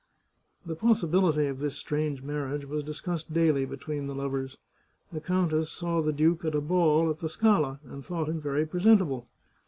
[0.65, 4.57] The possibility of this strange marriage was discussed daily between the lovers.
[5.13, 8.65] The countess saw the duke at a ball at the Scala, and thought him very
[8.65, 9.27] presentable.